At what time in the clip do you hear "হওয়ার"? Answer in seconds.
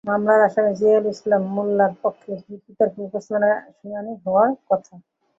4.23-4.49